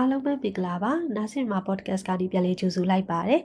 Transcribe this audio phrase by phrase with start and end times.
[0.00, 3.40] အားလုံးပဲမင်္ဂလာပါနာဆင်မာ podcast ကနေပြန်လေးကြိုဆိုလိုက်ပါတယ်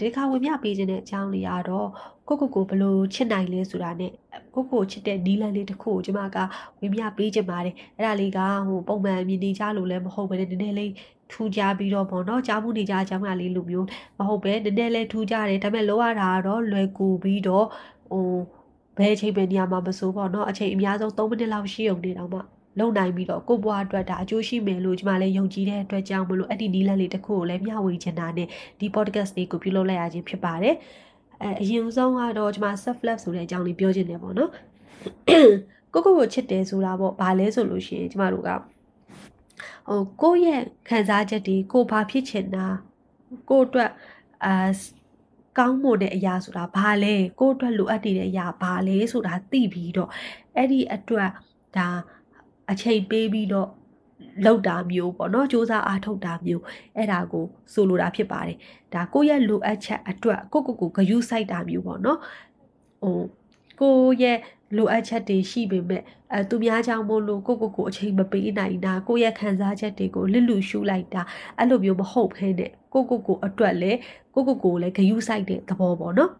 [0.00, 1.88] ဒီခါဝင်ပြပေးခြင်းတဲ့အကြောင်းလေးကတော့
[2.28, 4.12] ကိုကိုကိုဘလို့ချစ်နိုင်လဲဆိုတာနဲ့
[4.54, 6.38] ကိုကိုချစ်တဲ့နီးလန်းလေးတစ်ခုကိုကျွန်မက
[6.80, 8.38] ဝင်ပြပေးခြင်းပါတယ်အဲ့ဒါလေးက
[8.68, 10.92] ဟိုပုံမှန်မြင်နေကြလို့လည်းမဟုတ်ပဲနည်းနည်းလေး
[11.32, 13.86] ထူကြပြီးတော့ပေါ့နော်ကြားမှုနေကြအကြောင်းကလေးလိုမျိုး
[14.18, 17.66] မဟုတ်ပဲနည်းနည်းလေးထူကြတယ်ဒါပေမဲ့လောရတာကတော့လွယ်ကူပြီးတော့
[18.10, 18.28] ဟို
[18.98, 22.40] ဘယ်အချိန်ပဲနေရာမှာမစိုးပေါ့နော်အချိန်အများဆုံး3မိနစ်လောက်ရှိုံနေတော့မှ
[22.78, 28.48] လုံနိုင်ပြီးတော့ကိုဘွားအတွက်ဒါအကျိုးရှိမယ်လို့ကျွန်မလည်းယုံကြည်တဲ့အတွက်ကြောင့်မလို့အဲ့ဒီနီးလန်းလေးတစ်ခုကိုလည်းမျှဝေချင်တာနဲ့
[28.80, 30.74] ဒီ podcast လေးကိုပြုလုပ်လိုက်ရခြင်းဖြစ်ပါတယ်
[31.42, 34.50] အဲအရင်ဆုံးကတော့ကျွန်မ self love ဆိုတဲ့အကြောင်းလေးပြောချင်တယ်ပေါ့နော်
[35.92, 38.50] ကိုကိုကိုချစ်တယ်ဆိုတာပေါ့ဘာလဲဆိုလို့ရှိရင်ကျမတို့က
[39.88, 42.66] ဟိုကိုယ့်ရဲ့ခံစားချက်တွေကိုဘာဖြစ်ချင်တာ
[43.50, 43.90] ကိုယ့်အတွက်
[44.44, 44.70] အာ
[45.58, 50.10] ကောင်းမွန်တဲ့အရာဆိုတာဘာလဲကိုယ့်အတွက်လိုအပ်နေတဲ့အရာဘာလဲဆိုတာသိပြီးတော့
[50.56, 51.30] အဲ့ဒီအတွက်
[51.76, 51.88] ဒါ
[52.70, 53.68] အချိန်ပေးပြီးတော့
[54.44, 56.62] လောက်တာမျိုးပေါ့နော်စူးစမ်းအားထုတ်တာမျိုး
[56.96, 58.56] အဲ့ဒါကိုဆိုလိုတာဖြစ်ပါတယ်
[58.94, 62.18] ဒါကိုယ့်ရဲ့လိုအပ်ချက်အတွက်ကိုကိုကိုဂယုစိုက်တာမျိုးပေါ့နော်
[63.02, 63.20] ဟို
[63.80, 64.38] ကိုရဲ့
[64.76, 71.22] လိုအပ်ချက်တွေရှိပေမဲ့အဲသူများကြောင့်မို့လို့ကိုကိုကိုအချိန်မပေးနိုင်တာကိုရဲ့ခံစားချက်တွေကိုလစ်လူရှုလိုက်တာ
[71.58, 73.98] အဲ့လိုမျိုးမဟုတ်ဘဲနဲ့ကိုကိုကိုအတွက်လည်း
[74.34, 76.30] ကိုကိုကိုလည်းဂယုစိုက်တဲ့သဘောပေါ့နော်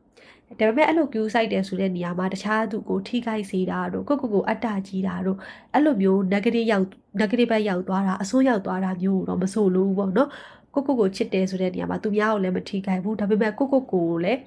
[0.60, 5.38] ဒါပေမဲ့အဲ့လို queue site တယ်ဆိုတဲ့နေရာမှာတခြားသူကိုထိခိုက်စေတာတို့ကိုကိုကိုအတ္တကြီးတာတို့
[5.74, 6.86] အဲ့လိုမျိုး negative ရောက်
[7.20, 10.28] negative ဘက်ရောက်သွားတာအဆိုးရောက်သွားတာမျိုးတော့မဆိုလို့ပေါ့နော်
[10.74, 14.40] ကိုကိုကိုချစ်တယ်ဆိုတဲ့နေရာမှာသူများကိုလည်းမထိခိုက်ဘူးဒါပေမဲ့ကိုကိုကိုကိုလည်း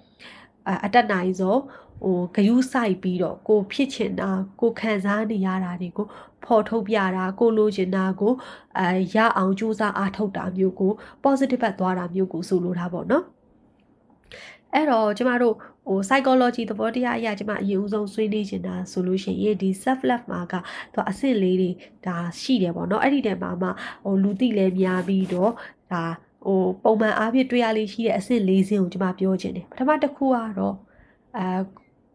[0.85, 1.55] အတက်နိုင်သော
[2.03, 4.29] ဟိုဂယုဆိုင်ပြီးတော့ကိုဖြစ်ချင်တာ
[4.61, 6.07] ကိုခံစားနေရတာတွေကို
[6.45, 8.33] ဖော်ထုတ်ပြတာကိုလိုချင်တာကို
[8.79, 10.91] အဲရအောင်ကြိုးစားအားထုတ်တာမျိုးကို
[11.23, 13.23] positive ဘက်သွားတာမျိုးကိုဆိုလိုတာပေါ့နော်
[14.73, 15.55] အဲ့တော့ကျမတို့
[15.89, 20.53] ဟို psychology သဘောတရားအရာကျမအရင်ဦးဆုံးဆွေးနွေးနေတာဆိုလို့ရှိရင်ဒီ self love မှာက
[20.93, 21.71] သူအဆင့်လေးတွေ
[22.05, 23.69] ဒါရှိတယ်ပေါ့နော်အဲ့ဒီတည်းမှာမှ
[24.05, 25.51] ဟိုလူသိလဲများပြီးတော့
[25.91, 26.03] ဒါ
[26.45, 30.75] ဟိုပုံမှန်အားဖြင့်တွေ့ရလေးရှိတဲ့အဆင့်၄ဆင့်ကိုကျမပြောချင်တယ်ပထမတစ်ခုကတော့
[31.37, 31.59] အဲ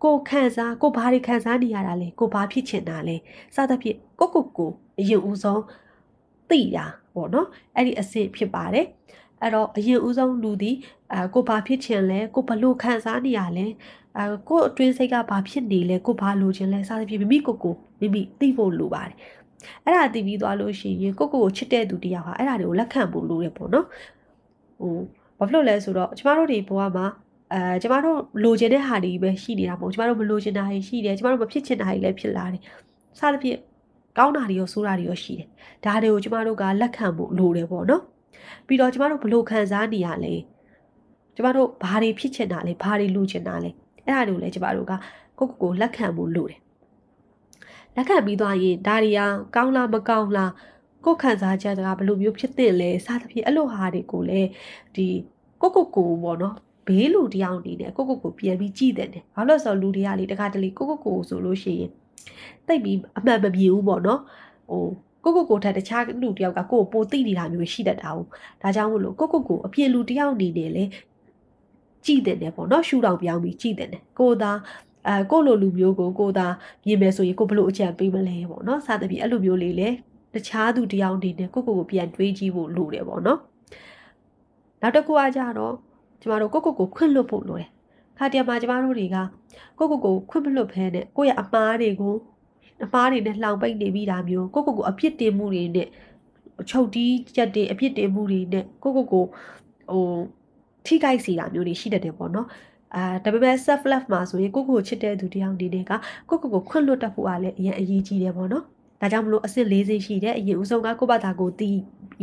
[0.04, 3.16] ကိုခံစားကိုဘာတွေခံစားနေရတာလဲကိုဘာဖြစ်ချင်တာလဲ
[3.54, 5.62] စသဖြင့်ကိုကိုကိုအရင်ဦးဆုံး
[6.50, 8.86] သိတာပေါ့နော်အဲ့ဒီအဆင့်ဖြစ်ပါတယ်
[9.42, 10.76] အဲ့တော့အရင်ဦးဆုံးလူသည်
[11.12, 13.66] အဲကိုဘာဖြစ်ချင်လဲကိုဘလို့ခံစားနေရလဲ
[14.18, 19.16] အဲကိုအတွင်းစိတ်ကဘာဖြစ်နေလဲကိုဘာလိုချင်လဲစသဖြင့်မိမိကိုကိုမိမိသိဖို့လိုပါတယ်
[19.84, 23.86] အဲ့ဒါသိပြီးသွားလို့ရှိရင်ကိုကိုကိုချစ်တဲ့သူတယောက်ဟာအဲ့ဒါတွေကိုလက်ခံဖို့လိုတယ်ပေါ့နော်
[24.80, 24.96] ဟို
[25.38, 27.06] ဘာဖြစ်လို့လဲဆိုတော့ကျမတို့တွေဘဝမှာ
[27.52, 32.62] အဲကျမတို့လိုချင်တဲ့ဟာတွေပဲရှိနေတာပေါ့ကျမတို့မလိုချင်တာတွေရှိတယ်ကျမတို့မဖြစ်ချင်တာတွေလည်းဖြစ်လာတယ်
[33.18, 33.58] စသဖြင့်
[34.18, 35.48] ကောင်းတာတွေရောဆိုးတာတွေရောရှိတယ်
[35.84, 38.02] ဒါတွေကိုကျမတို့ကလက်ခံဖို့လိုတယ်ပေါ့နော်
[38.66, 40.34] ပြီးတော့ကျမတို့ဘလို့ခံစားနေရလဲ
[41.34, 43.70] ကျမတို့ဘာတွေဖြစ်ချင်တာလဲဘာတွေလိုချင်တာလဲ
[44.06, 44.92] အဲ့ဒါတွေကိုလည်းကျမတို့က
[45.38, 46.60] ကိုကိုကိုလက်ခံဖို့လိုတယ်
[47.96, 49.20] လက်ခံပြီးသွားရင်ဒါတွေက
[49.54, 50.52] ကောင်းလားမကောင်းလား
[51.04, 54.48] ကိုခံစားချက်ကဘယ်လိုမျိုးဖြစ်တဲ့လဲစသဖြင့်အဲ့လိုဟာတွေကိုလည်း
[54.94, 55.06] ဒီ
[55.62, 56.56] ကိုကိုကိုပေါ့နော်
[56.86, 61.90] ဘေးလူတယောက်အနေနဲ့ကိုကိုကိုပြန်ပြီးကြည့်တယ်။ဘာလို့ဆိုတော့လူတွေကလေတခါတလေကိုကိုကိုဆိုလို့ရှိရင်
[62.66, 64.20] တိတ်ပြီးအမှန်မပြေဘူးပေါ့နော်။
[64.70, 64.84] ဟို
[65.24, 68.26] ကိုကိုကိုထက်တခြားလူတယောက်ကကိုကိုပိုသိနေတာမျိုးရှိတတ်တာဘူး။
[68.62, 70.84] ဒါကြောင့်မို့လို့ကိုကိုကိုအပြင်လူတယောက်အနေနဲ့လေ
[72.04, 74.52] ကြည့်တယ်ပေါ့နော်ရှူတောင်ပြောင်းပြီးကြည့်တယ်ကိုသာ
[75.08, 76.46] အဲကိုလိုလူမျိုးကိုကိုသာ
[76.86, 79.88] မြင်မယ်ဆိုရင်ကိုဘလို့အကြံပေးမလဲပေါ့နော်စသဖြင့်အဲ့လိုမျိုးလေးလေ
[80.34, 83.38] တခြားသူတယောက်အနေနဲ့ကိုကိုကိုပြန်တွေးကြည့်ဖို့လိုတယ်ပေါ့နော်
[84.82, 85.74] နောက်တစ်ခုအကြတော့
[86.20, 87.68] ကျမတို့ကိုကိုကိုခွင့်လွတ်ဖို့လိုတယ်
[88.18, 89.16] ခါတရမှာကျမတို့တွေက
[89.78, 92.14] ကိုကိုကိုခွင့်မလွတ်ဖဲနဲ့ကိုရဲ့အမားတွေကို
[92.82, 95.88] အမားတွေနဲ့လှောင်ပိတ်နေပြီးတာမျိုးကိုကိုကိုအပြစ်တင်မှုတွေနဲ့
[96.70, 99.24] ချုပ်တီးချက်တွေအပြစ်တင်မှုတွေနဲ့ကိုကိုကို
[99.90, 100.04] ဟို
[100.86, 102.46] ထိခိုက်စေတာမျိုးတွေရှိတတ်တယ်ပေါ့နော်
[102.94, 105.92] အာဒါပေမဲ့ self love မှာဆိုရင်ကိုကိုကိုချစ်တဲ့သူတယောက်အနေနဲ့က
[106.28, 108.64] ကိုကိုကိုခွင့်လွတ်တတ်ဖို့ကလည်းအရင်အရေးကြီးတယ်ပေါ့နော်
[109.00, 111.70] ဒါကြောင့်မလို့အစ်စ်၄စိရှိတယ်အရင်ဦးဆုံးကကိုယ့်ဘာသာကိုသိ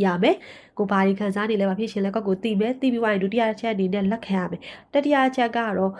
[0.04, 0.36] ရမယ်
[0.78, 4.60] ကိုဘာတွေခံစားနေလဲဘာဖြစ်ရှင်လဲကိုကိုသိမယ်သိပြီးွားရင်ဒုတိယချက်အနေနဲ့လက်ခံရမယ်
[4.92, 5.92] တတိယချက်ကတော့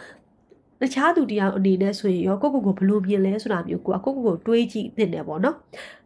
[0.82, 5.56] တခြားသူတယောက်အနေနဲ့ဆိုရင်ရောကိုကိုကိုဘလို့မြင်လဲဆိုတာမျိုးကိုကိုကိုကိုတွေးကြည့်သင့်တယ်ပေါ့နော်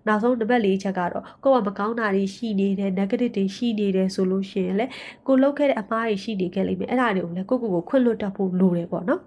[0.07, 4.87] နောက်ဆုံးနံပါတ်၄ချက်ကတော့ကိုကမကောင်းတာတွေရှိနေတယ် negative တွေရှိနေတယ်ဆိုလို့ရှိရင်လေ
[5.27, 9.21] ကိုလောက်ခဲ့တဲ့အမှားတွေရှိနေခဲ့လိမ့်မယ်အဲ့ဒါတွေကိုလည်းကိုကိုကိုခွင့်လွတ်တတ်ဖို့လိုတယ်ပေါ့နော်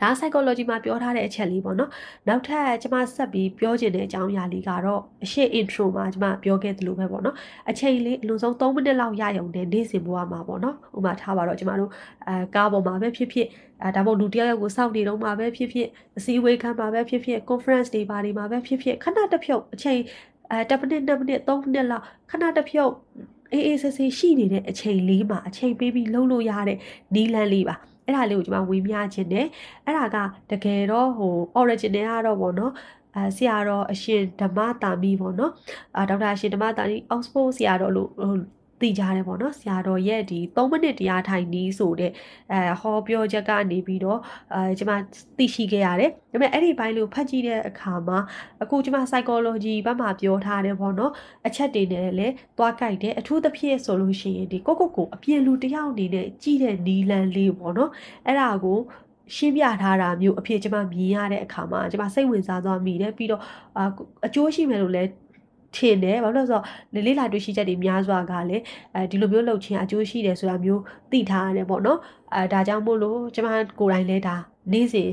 [0.00, 1.90] ဒါ psychology မှာပြောထားတဲ့အချက်လေးပေါ့နော်
[2.28, 7.36] နောက်ထပ်ကျွန်မဆက်ပြီးပြောချင်တဲ့အကြောင်းအရာလေးကတော့အရှိ intro မှာကျွန်မပြောခဲ့သလိုပဲပေါ့နော်
[7.70, 11.90] အချိန်လေးအလုံးစုံ3မိနစ်လောက်ရရုံနဲ့နေ့စဉ်ဘဝမှာပေါ့နော်ဥပမာထားပါတော့ကျွန်မတို့
[12.28, 13.46] အဲကားပေါ်မှာပဲဖြစ်ဖြစ်
[13.82, 15.88] အဲဒါမှမဟုတ်လူတယောက်ယောက်ကိုစောင့်နေတော့မှာပဲဖြစ်ဖြစ်
[16.18, 20.00] အစည်းအဝေးခန်းမှာပဲဖြစ်ဖြစ် conference တွေပါတွေမှာပဲဖြစ်ဖြစ်ခဏတစ်ဖြုတ်အချိန်
[20.50, 22.92] အဲ10မိနစ်2မိနစ်3မိနစ်လောက်ခဏတစ်ဖြုတ်
[23.52, 26.78] အေးအေးဆေးဆေးရှိနေတဲ့အချိန်လေးမှာအချိန်ပေးပြီးလှုပ်လို့ရတဲ့
[27.14, 29.46] နီးလန်းလေးပါ အဲ့ဒါလေးကိုကျွန်မဝေမျှခြင်းတယ်
[29.84, 30.16] အဲ့ဒါက
[30.50, 32.72] တကယ်တော့ဟို original ကတော့ဗောနော်
[33.14, 35.52] အဲဆရာတော်အရှင်ဓမ္မတာမီပေါ့နော်
[35.96, 38.10] အာဒေါက်တာအရှင်ဓမ္မတာမီ Oxford ဆရာတော်လို့
[38.80, 42.12] သိကြတယ်ပေါ့နော်ဆရာတော်ရဲ့ဒီ3မိနစ်တရားထိုင်နီးဆိုတဲ့
[42.52, 44.18] အဲဟောပြောချက်ကနေပြီးတော့
[44.54, 44.92] အဲကျွန်မ
[45.38, 48.18] သိရှိခဲ့ရတယ်ဒါပေမဲ့အဲ့ဒီဘိုင်းလို့ဖတ်ကြည့်တဲ့အခါမှာ
[48.62, 51.12] အခုကျွန်မ psychology ဘက်မှာပြောထားတယ်ပေါ့နော်
[51.46, 57.90] အချက်တွေနဲ့လည်းသွားကြိုက်တယ်အထူးသဖြင့်ဆိုလို့ရှိရင်ဒီကိုကိုကိုအပြည့်လူတယောက်အနေနဲ့ကြည့်တဲ့နီလန်လေးပေါ့နော်
[58.26, 58.78] အဲ့ဒါကို
[59.34, 63.42] ရှင်းပြထားတာမျိုးအဖြစ်ကျွန်မမြင်ရတဲ့အခါမှာကျွန်မစိတ်ဝင်စားသွားမိတယ်ပြီးတော့
[64.26, 65.10] အကျိုးရှိမယ်လို့လည်း
[65.76, 66.64] ထင်တယ်ဘာလို့လဲဆိုတော့
[66.94, 68.62] လေလေးလာတွေ့ရှိချက်တွေများစွာကလည်း
[68.94, 71.98] အဲဒီလိုမျိုးလှုပ်ခြင်းအကျိုးရှိတယ်ဆိုတာမျိုးသိထားရတယ်ပေါ့နော်
[72.34, 73.48] အဲဒါကြောင့်မို့လို့ကျွန်မ
[73.80, 74.34] ကိုယ်တိုင်လည်းဒါ
[74.72, 75.10] နေ့စဉ်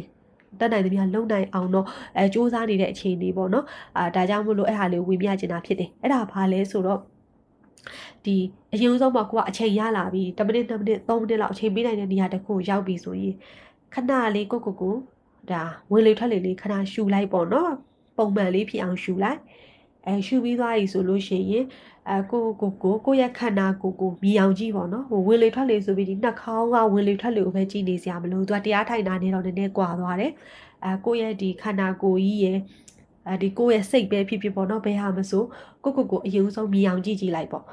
[0.60, 1.86] တက်နိုင်သမျှလုံနိုင်အောင်တော့
[2.18, 3.66] အဲစူးစမ်းနေတဲ့အခြေအနေပေါ့နော်
[3.98, 7.00] အာဒါကြောင့်မို့လို့အဲ့ဟာလေးဝင်ပြချင်တာဖြစ်တယ်အဲ့ဒါဘာလဲဆိုတော့
[8.26, 8.38] ဒီ
[8.74, 13.36] အရင်ဆုံးမှာကိုကအချိန်ရလာပြီ10မိနစ်10မိနစ်3မိနစ်လောက်အချိန်ပေးနိုင်တဲ့နေရာတစ်ခုရောက်ပြီဆိုရင်
[13.94, 14.96] ခဏလေးကိုကိုကို
[15.52, 15.62] ဒါ
[15.92, 17.72] ဝင်လေထွက်လေလေးခဏရှူလိုက်ပေါ့နော်
[18.18, 19.40] ပုံမှန်လေးဖြစ်အောင်ရှူလိုက်
[20.08, 21.66] အဲရှူပြီးသွားပြီဆိုလို့ရှိရင်
[22.10, 30.32] အဲကိုကိုကိုကိုရဲ့ခန္ဓာကိုကိုမြည်အောင်ကြည့်ပေါ့နော်ဟိုဝင်လေထွက်လေဆိုပြီးဒီနှာခေါင်းကဝင်လေထွက်လေကိုပဲကြည့်နေစရာမလိုသူကတရားထိုင်တာနေတော့နည်းနည်းကွာသွားတယ်
[30.86, 32.60] အဲကိုရဲ့ဒီခန္ဓာကိုယ်ကြီးရဲ့
[33.28, 35.44] အဲဒီကိုရဲ့စိတ်ပဲဖြစ်ဖြစ်ပေါ့နော်ဘယ်ဟာမဆို
[35.84, 37.64] ကိုကိုကိုအရင်ဆုံးမြည်အောင်ကြည့်ကြည့်လိုက်ပေါ့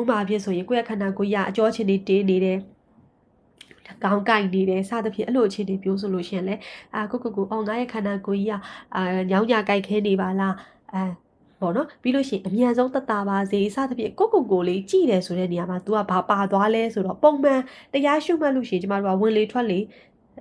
[0.00, 2.58] ဥပမာဖြစ်ဆိုရင်ကိုရဲ့ခန္ဓာကိုယ်ရအကျော်ချင်းတွေတင်းနေတယ်
[4.04, 6.54] ကောင်းကိုက်နေတယ်စသဖြင့်အဲ့လိုအခြေအနေပြောဆိုလို့ရှင်လဲ
[6.94, 8.60] အာကိုကိုကိုအောင်ငါရဲ့ခန္ဓာကိုယ်ကြီးက
[8.94, 10.54] အာညောင်းညာကိုက်ခဲနေပါလား
[10.92, 11.04] အဲ
[11.60, 17.60] ပေါ့နော်ပြီးလို့ရှိရင်အမြန်ဆုံးတတပါစေစသဖြင့်ကိုကိုကိုလေးကြည်တယ်ဆိုတဲ့နေရာမှာ तू ကဘာပါသွားလဲဆိုတော့ပုံမှန်
[17.92, 19.80] တရားရှုမှတ်လို့ရှိရင်ကျမတို့ကဝင်လေထွက်လေ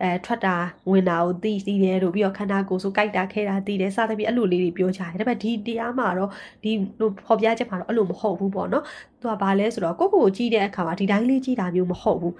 [0.02, 0.56] အဲထွက်တာ
[0.90, 6.30] ဝင်တာကိုသိသိတယ်လို့ပြီးတော့ခန္ဓာကိုယ်ဆိုကြိုက်တာခဲတာသိတယ်စသဖြင့်အဲ့လိုလေးတွေပြောချတယ်ဒါပေမဲ့ဒီတရားမှာတော့
[6.64, 8.84] ဒီလိုဖော်ပြချက်မှာတော့အဲ့လိုမဟုတ်ဘူးပေါ့နော်
[9.22, 12.34] သူကဘာလဲဆိုတော့ကိုကိုကိုကြည့်တဲ့အခါမှာဒီတိုင်းလေးကြည့်တာမျိုးမဟုတ်ဘူး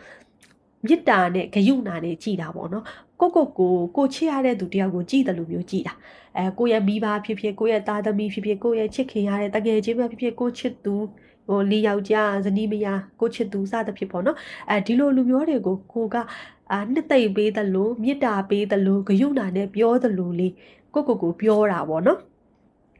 [0.86, 2.86] မေတ္တာနဲ့ဂယုဏနဲ့ကြည်တာပေါ့နော်
[3.20, 5.94] ကိုကိုကိုကိုချစ်ရတဲ့သူတယောက်ကိုကြည်တယ်လို့မျိုးကြည်တာ
[6.38, 10.96] အဲကိုရဲ့မိဘဖြစ်ဖြစ်ကိုရဲ့သားသမီးဖြစ်ဖြစ်ကိုရဲ့ချစ်ခင်ရတဲ့တကယ်ချင်းပဲဖြစ်ဖြစ်ကိုချစ်သူ
[11.48, 14.38] ဟိုလီယောက်ျားဇနီးမယားကိုချစ်သူစသဖြင့်ပေါ့နော်
[14.70, 16.16] အဲဒီလိုလူမျိုးတွေကိုကိုက
[16.72, 20.48] အာနှစ်သိမ့်ပေးတယ်လို့မေတ္တာပေးတယ်လို့ဂယုဏနဲ့ပြောတယ်လို့လေ
[20.94, 22.20] ကိုကိုကိုပြောတာပေါ့နော်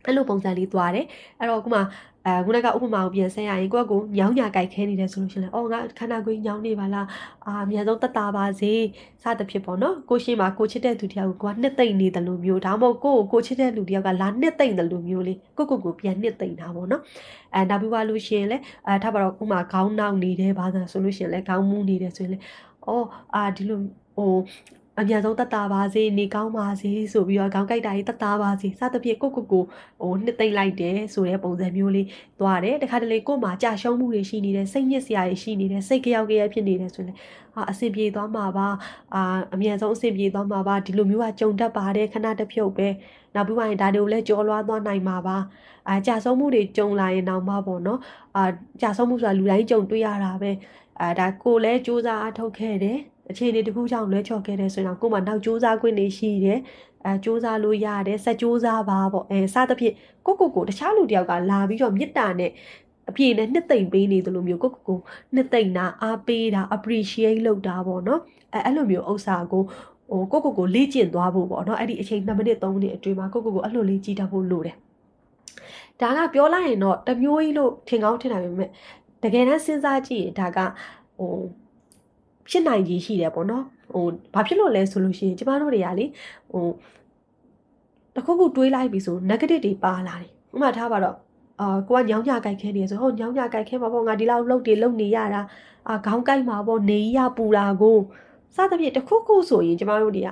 [0.06, 1.06] အဲ့လိုပုံစံလေးသွားတယ်
[1.40, 1.80] အဲ့တော့ခုမှ
[2.28, 7.08] အဲခုနကဥပမာကိုပြန်ဆက်ရရင်ကိုကကိုညောင်းညာကြိုက်ခဲနေတယ်ဆိုလို့ရှိရင်အော်ငါခန္ဓာကိုယ်ညောင်းနေပါလား
[7.46, 8.72] အာအများဆုံးတက်တာပါစေ
[9.24, 17.02] စသဖြင့်ပေါ့နော်ကိုရှိမှာကိုချစ်တဲ့သူတယောက်ကိုကနှစ်သိမ့်နေတယ်လို့မျိုးဒါမှမဟုတ်ကိုကိုကိုချစ်တဲ့လူတယောက်ကလာနှစ်သိမ့်တယ်လို့မျိုးလေးကိုကိုကိုပြန်နှစ်သိမ့်တာပေါ့နော်
[17.56, 22.40] အဲနောက်ပြီးပါလို့ရှိရင်လဲအဲထားပါတော့ဥမာခေါင်းနောက်နေတယ်ဘာသာဆိုလို့ရှိရင်လဲခေါင်းမူးနေတယ်ဆိုရင်လဲ
[22.88, 23.06] အော်
[23.36, 23.80] အာဒီလို
[24.16, 24.34] ဟို
[25.00, 29.64] အမြန်ဆုံးတက်တာပါစေနေကောင်းပါစေဆိုပြီးတော့ခေါင်းကိုက်တာကြီးတက်တာပါစေစသဖြင့်ကိုကိုကို
[30.02, 32.08] ဟိုနှစ်သိမ့်လိုက်တယ်ဆိုတဲ့ပုံစံမျိုးလေး
[32.40, 37.18] သွားတယ်တခါတလေကို့မှာကြာရှုံးမှုတွေရှိနေတယ်စိတ်ညစ်စရာတွေရှိနေတယ်စိတ်ကြောက်ကြရဖြစ်နေတယ်ဆိုရင်
[37.56, 38.68] အာအဆင်ပြေသွားမှာပါ
[39.16, 39.22] အာ
[39.54, 42.88] အမြန်ဆုံးအဆင်ပြေသွားမှာပါဒီလိုမျိုးကကြုံတတ်ပါတယ်ခဏတစ်ဖြုတ်ပဲ
[43.36, 45.38] နောက်ပြီးရင်ဒါတွေကိုလည်းကြော်လွားသွားနိုင်မှာပါ
[45.90, 48.00] အာကြာဆုံးမှုတွေကြုံလာရင်တော့မှပေါ့နော်
[48.36, 48.44] အာ
[48.82, 50.52] ကြာဆုံးမှုဆိုတာလူတိုင်းကြုံတွေ့ရတာပဲ
[51.02, 52.98] အာဒါကိုလည်းစူးစမ်းအထောက်ခဲ့တယ်
[53.30, 56.60] အခြေအနေတစ်ခုကြောင့်လွဲချော်ခဲ့တယ်ဆိုရင်ကို့မှာနောက်စူးစမ်းခွင့်တွေရှိတယ်
[57.06, 62.52] အဲစူးစမ်းလို့ရတယ်ဆက်စူးစမ်းပါပေါ့အဲစသဖြင့်ကိုကိုကိုတခြားလူတယောက်ကလာပြီးတော့မေတ္တာနဲ့
[63.10, 65.00] အပြည့်နဲ့နှစ်သိမ့်ပေးနေသလိုမျိုးကိုကိုကို
[65.36, 68.22] နှစ်သိမ့်တာအားပေးတာ appreciate လုပ်တာပေါ့နော်
[68.54, 69.64] အဲအဲ့လိုမျိုးဥစ္စာကို
[70.10, 74.76] ဟိုကိုကိုကိုလေ့ကျင့်သွားဖို့ပေါ့နော်အဲ့ဒီအချိန်2မိနစ်3မိနစ်အတွင်းမှာကိုကိုကိုအဲ့လိုလေးကြည့်တတ်ဖို့လိုတယ်
[76.02, 78.70] ဒါကပြောလိုက်ရင်တော့တမျိုးကြီးလို့ထင်ကောင်းထင်နိုင်ပေမဲ့
[79.24, 80.60] တကယ်တမ်းစဉ်းစားကြည့်ရင်ဒါက
[81.18, 81.34] ဟို
[82.50, 86.06] ဖြစ်နိုင်ကြီးရှိတယ်ပေါ့နော်ဟိုဘာဖြစ်လို့လဲဆိုလို့ရှိရင်ကျမတို့တွေကလေ
[86.52, 86.68] ဟို
[88.16, 91.16] တခုခုတွေးလိုက်ပြီဆို negative တွေပါလာတယ်ဥပမာထားပါတော့
[91.62, 95.42] အာကိုကညောင်းညကြိုက်ခဲနေဆိုဟောညောင်းညကြိုက်ခဲမှာပေါ့ငါဒီလောက်လှုပ်တွေလှုပ်နေရတာ
[95.90, 97.98] အာခေါင်းကိုက်မှာပေါ့နေရပူတာကို
[98.56, 100.30] စသဖြင့်တခုခုဆိုရင်ကျမတို့တွေက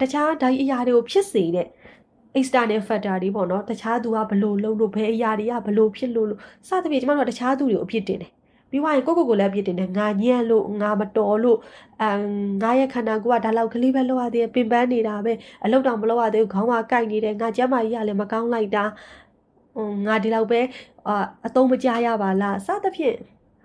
[0.00, 1.66] တခြားဓာတ်အရာတွေကိုဖြစ်စေတဲ့
[2.38, 8.30] external factor တွေပေါ့နော်တခြားသူကဘလို့လုံးလို့ဘယ်အရာတွေကဘလို့ဖြစ်လို့လို့စသဖြင့်ကျမတို့ကတခြားသူတွေကိုအဖြစ်တင်တယ်
[8.70, 11.58] ပြီးွားရင်ကိုကိုကိုလည်းပြစ်တင်တယ်ငါညံ့လို့ငါမတော်လို့
[12.02, 12.22] အမ်
[12.62, 15.32] ငါရဲ့ခန္ဓာကိုယ်ကဒါလောက်ကလေးပဲလောက်ရသေးတယ်ပင်ပန်းနေတာပဲ
[15.64, 18.84] အလုပ်တောင်မလုပ်ရသေးဘူးခေါင်းကကိုက်နေတယ်ငါကျမ်းမာကြီးကလည်းမကောင်းလိုက်တာ
[19.74, 20.60] ဟိုငါဒီလောက်ပဲ
[21.08, 23.16] အာအသုံးမကြရပါလားစသဖြင့်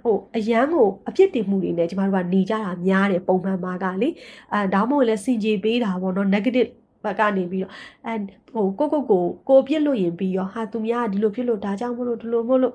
[0.01, 4.09] ဟိုအရန်ကိုအပြစ်တင်မှုတွေနဲ့ကျမတို့ကနေကြတာများတယ်ပုံမှန်မှာကလေ
[4.53, 6.69] အဲဒါမှမဟုတ်လဲစင်ကြေပေးတာပေါ့နော် negative
[7.03, 7.73] ဘက်ကနေပြီးတော့
[8.07, 8.13] အဲ
[8.53, 12.73] ဟိုကိုကိုကိုကိုပြစ်လို့ရင်ပြီးရောဟာသူများဒီလိုဖြစ်လို့ဒါကြောင့်မလို့ဒီလိုမလို့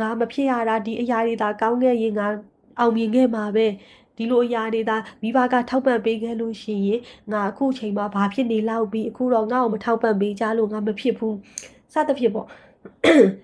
[0.00, 2.26] ငါမဖြစ်ရတာဒီအရာတွေသာကောင်းခဲ့ရင်ငါ
[2.78, 3.66] အောင်မြင်ခဲ့မှာပဲ
[4.16, 7.00] ဒီလိုအရာတွေသာမိဘကထောက်ပံ့ပေးခဲ့လို့ရှိရင်
[7.32, 11.36] ငါအခုချိန်မှာဘာဖြစ်နေလောက်ပြီးအခုတော့ငါ့ကိုမထောက်ပံ့ပေးကြလို့ငါမဖြစ်ဘူး
[11.92, 12.46] စသဖြင့်ပေါ့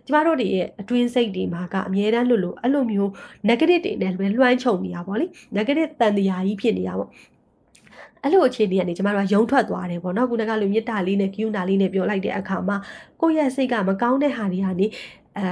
[0.06, 3.10] ကျမတို့တွေရဲ့အတွင်းစိတ်တွေမှာကအမြဲတမ်းလို့လို့အဲ့လိုမျိုး
[3.48, 7.10] negative တွေနဲ့ပဲလွှမ်းခြုံနေတာပေါ့လေ negative တန်တရားကြီးဖြစ်နေတာပေါ့
[8.22, 12.76] အဲ့လိုအခြေအနေကနေကျမတို့ကယုံထွက်သွားတယ်ပေါ့နော်ခုနကလိုမေတ္တာလေးနဲ့ကိယူနာလေးနဲ့ပြောလိုက်တဲ့အခါမှာ
[13.20, 14.86] ကိုယ့်ရဲ့စိတ်ကမကောင်းတဲ့ဟာတွေကနေ
[15.36, 15.46] အဲ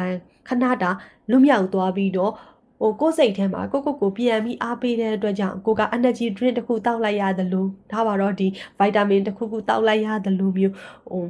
[0.50, 0.90] ခဏတာ
[1.30, 2.32] လွတ်မြောက်သွားပြီးတော့
[2.80, 8.46] ဟိုကိုယ်စိတ်ထဲမှာကိုကိုကိုပြန်ပြီးအားပေးတဲ့အတွက်ကြောင့်ကိုက energy drink တစ်ခုတောက်လိုက်ရတယ်လို့ဒါပါတော့ဒီ
[8.78, 10.74] vitamin တစ်ခုခုတောက်လိုက်ရတယ်လို့မျိုး
[11.10, 11.24] ဟို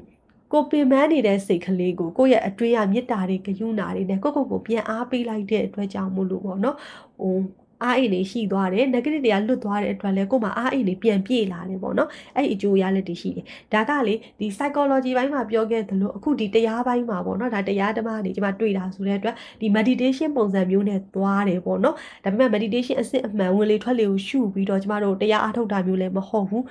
[0.52, 6.76] ကိုပင်ပန်းနေတဲ့စိတ်ကလေးကိုကိုယ့်ရဲ့အတွင်းရမေတ္တာတွေကယူနာတွေနဲ့ကိုကိုကိုပြန်အားပေးလိုက်တဲ့အတွက်ကြောင့်မို့လို့ပေါ့နော်
[7.20, 7.36] ဟို
[7.82, 21.94] အားအိမ်တွေရှိသွားတယ် negative တွေကလွတ်သွားတဲ့အတွက်လည်းကို့မှာအားအိမ်တွေပြန်ပြေလာတယ်ပေါ့နော်အဲ့ဒီအကျိုးရလက်တွေရှိတယ်ဒါကလေဒီ psychology ဘိုင်းမှာပြောခဲ့သလိုအခုဒီတရားဘိုင်းမှာပေါ့နော်ဒါတရားဓမ္မနေကျွန်မတွေ့တာဆိုတဲ့အတွက်ဒီ meditation ပုံစံမျိုးနဲ့သွားတယ်ပေါ့နော်
[22.24, 26.64] ဒါပေမဲ့ meditation အစစ်အမှန်ဝင်လေထွက်လေကိုရှုပြီးတော့ကျမတို့တရားအားထုတ်တာမျိုးလည်းမဟုတ်ဘူး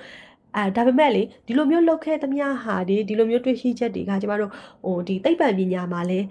[0.56, 4.50] အဲဒါပေမဲ့လေဒီလိုမျိုးလောက်ခဲ့သမျှဟာဒီဒီလိုမျိုးတွေ့ရှိချက်တွေကကျမတို့
[4.84, 6.26] ဟိုဒီသိပ္ပံပညာမှာလည်း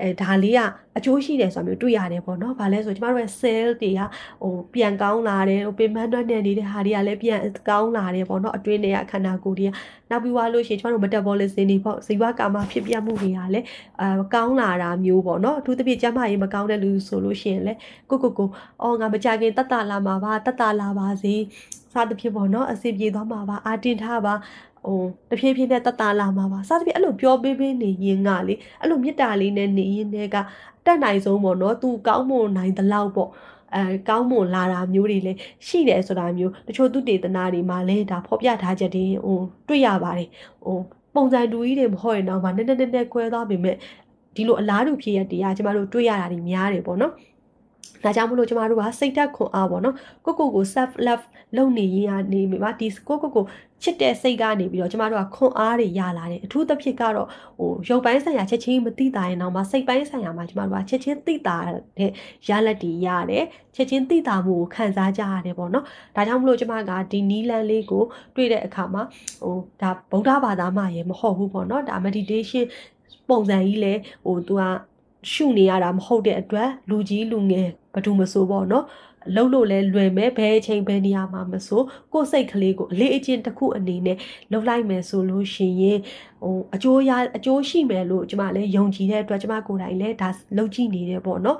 [0.00, 0.60] အဲဒါလေးက
[0.96, 4.00] အကျိုးရှိတယ်ဆိုတာမျိုးတွေ့ရတယ်ပေါ့နော်။ဘာလဲဆိုကျမတို့ရဲ့ cell တွေက
[4.42, 9.70] ဟိုပြန်ကောင်းလာတယ်ဟိုပင်ပန်းတွက်နေနေတဲ့ဟာတွေကလည်းပြန်ကောင်းလာတယ်ပေါ့နော်။အတွင်းတွေကခန္ဓာကိုယ်တွေက
[10.10, 13.66] နောက်ပြီးသွားလို့ရှိရင်ကျမတို့ metabolism တွေပေါ့ဇီဝကာမဖြစ်ပြမှုတွေကလည်း
[14.00, 17.78] အာကောင်းလာတာမျိုးပေါ့နော်။အထူးသဖြင့်ကျမရေးမကောင်းတဲ့လူဆိုလို့ရှိရင်လည်း
[18.10, 18.48] ကိုကိုကို
[18.82, 21.34] အော်ငါမကြခင်တတ်တာလာမှာပါတတ်တာလာပါစေ။
[21.94, 24.34] စသဖြင့်ပေါ့နော်အစီပြေသွားမှာပါအာတင်ထားပါ
[24.86, 25.00] ဟို
[25.30, 30.36] တဖြည်းဖြည်းနဲ့တတ်တာလာမှာပါစသဖြင့်အဲ့လိုပြောပေးပေးနေရင်ကလေအဲ့လိုမေတ္တာလေးနဲ့နေရင်တည်းက
[30.86, 33.30] တက်နိုင်ဆုံးပေါ့နော်သူကောင်းမွန်နိုင်သလောက်ပေါ့
[33.74, 39.38] အဲကောင်းမွန်လာတာမျိုးတွေလည်းရှိတယ်ဆိုတာမျိုးတချို့သူတေသနာတွေမှာလည်းဒါဖော်ပြထားချက်တွေဟို
[39.68, 40.28] တွေ့ရပါတယ်
[40.64, 40.78] ဟို
[41.14, 43.76] ပုံစံတူကြီးတွေမဟုတ်ရင်တော့မှနည်းနည်းနည်းနည်းခွဲသွားပေမဲ့
[44.36, 47.12] ဒီလိုအလားတူဖြစ်ရတရားကျမတို့တွေ့ရတာတွေများတယ်ပေါ့နော်
[48.04, 49.94] ဒါကြောင့်မလို့ကျမတို့ကစိတ်ဓာတ်ခွန်အားပေါ့နော်
[50.24, 51.24] ကိုကိုကို self love
[51.56, 53.44] လုပ်နေရင်ကနေမိပါဒီကိုကိုကို
[53.82, 61.56] ချစ်တဲ့စိတ်ကနေပြီးတော့ကျမတို့ကခွန်အားတွေရလာတယ်အထူးသဖြင့်ကတော့ဟိုရုပ်ပိုင်းဆိုင်ရာချက်ချင်းမသိတာရင်တော့မှစိတ်ပိုင်းဆိုင်ရာမှာကျမတို့ကချက်ချင်းသိတာ
[61.98, 62.10] တဲ့
[62.48, 63.44] ရလက်တွေရတယ်
[63.74, 65.84] ချက်ချင်းသိတာမှုကိုခံစားကြရတယ်ပေါ့နော်
[66.16, 69.02] ဒါကြောင့်မလို့ကျမကဒီနီးလန်းလေးကိုတွေ့တဲ့အခါမှာ
[69.42, 72.64] ဟိုဒါဗုဒ္ဓဘာသာမှရေမဟုတ်ဘူးပေါ့နော်ဒါ meditation
[73.28, 73.92] ပုံစံကြီးလဲ
[74.26, 74.62] ဟိုသူက
[75.32, 78.84] ရှုနေရတာမဟုတ်တဲ့အတွက်လူကြီးလူငယ် ဘာလို့မဆိုပေါ့နော်
[79.34, 81.82] လှုပ်လို့လဲလွယ်မယ်ဘယ်အချိန်ဘယ်နေရာမှာမဆို
[82.12, 84.16] ကိုယ်စိတ်ကလေးကိုအလေးအကျင့်တစ်ခုအနေနဲ့
[84.50, 85.98] လှုပ်လိုက်မယ်ဆိုလို့ရှိရင်
[86.42, 91.58] ဟိုအကျိုးရအကျိုးရှိမယ်လို့ကျမလည်းယုံကြည်တဲ့အတွက်ကျမကိုယ်တိုင်လည်းဒါလုပ်ကြည့်နေတယ်ပေါ့နော်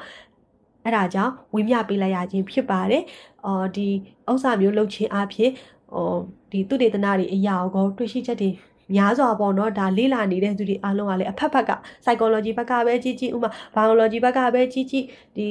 [0.84, 3.02] အဲ့ဒါကြောင့်ဝင်းမြပေးလိုက်ရခြင်းဖြစ်ပါတယ်
[3.46, 3.88] အော်ဒီ
[4.30, 5.50] ဥစ္စာမျိုးလုပ်ခြင်းအဖြစ်
[5.92, 6.16] ဟို
[6.50, 8.50] ဒီသူတေသနာတွေအရာကိုတွေ့ရှိချက်တွေ
[8.94, 11.70] များစွာပေါ့နော်ဒါလေ့လာနေတဲ့သူတွေအားလုံးကလည်းအဖက်ဖက်က
[12.04, 15.04] psychology ဘက်ကပဲကြီးကြီးဥမာ biology ဘက်ကပဲကြီးကြီး
[15.36, 15.46] ဒီ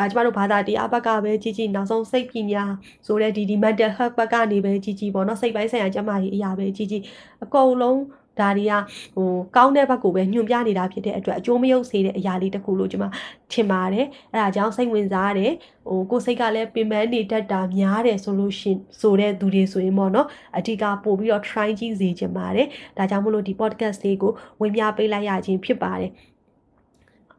[0.00, 2.64] အာကျမတို့ဘာသာတရားဘက်ကပဲကြီးကြီးနောက်ဆုံးစိတ်ပညာ
[3.06, 7.02] ဆိုတဲ့ဒီဒီ mental health ဘက်ကနေပဲကြီးကြီးပေါ့နော်စိတ်ပိုင်းဆိုင်ရာကျမကြီးအရာပဲကြီးကြီး
[7.44, 7.98] အကုန်လုံး
[8.40, 8.72] ဒါတွေက
[9.16, 13.06] ဟိုကောင်းတဲ့ဘက်ကိုပဲညွှန်ပြနေတာဖြစ်တဲ့အတွက်အကျိုးမယုတ်စေတဲ့အရာလေးတစ်ခုလို့ကျွန်မ
[13.52, 15.52] ထင်ပါတယ်အဲဒါကြောင့်စိတ်ဝင်စားတယ်
[15.88, 20.26] ဟိုကိုယ်စိတ်ကလည်းပင်ပန်းနေတတ်တာများတယ်ဆိုလို့ရှင်ဆိုတဲ့သူတွေဆိုရင်ပေါ့နော်
[20.56, 26.10] အဓိကပို့ပြီးတော့ try ကြည့်စေချင်ပါတယ်ဒါကြောင့်မလို့ဒီ podcast လေးကိုဝင်ပြပေးလိုက်ရခြင်းဖြစ်ပါတယ်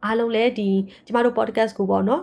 [0.04, 0.68] အားလုံးလည်းဒီ
[1.06, 2.22] ကျမတို့ podcast ကိုပေါ့နော်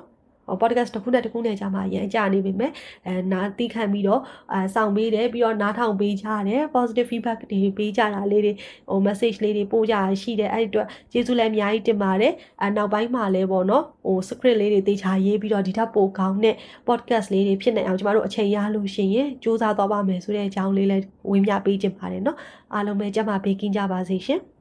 [0.61, 2.71] podcast တစ်ခုနဲ့တစ်ခုနဲ့ကြာမှရန်ကြနေပြီမဲ့
[3.07, 4.21] အဲနားသိခံပြီးတော့
[4.53, 8.53] အဲစောင့်ပေးတယ်ပြီးတော့နားထောင်ပေးကြတယ် positive feedback တွေပေးကြတာလေးတွေ
[8.89, 16.55] ဟို message လေးတွေပို့ကြရရှိတယ်အဲ့ဒီအတွက်ကျေးဇူးလည်းအများကြီးတင်ပါတယ်အဲနောက်ပိုင်းမှာလည်းပေါ့နော်ဟို script လေးတွေတေချာရေးပြီးတော့ဒီထက်ပိုကောင်းတဲ့
[16.87, 22.37] podcast လေးတွေဖြစ်နေအောင်ကျမတို့အချိန်ရလို့ရှိရင်စူးစမ်းသွားပါမယ်ဆိုတဲ့အကြောင်းလေးလည်းဝင်ပြပေးခြင်းပါတယ်နော်
[22.73, 24.52] အားလုံးပဲကြမှာပေးကင်းကြပါစေရှင်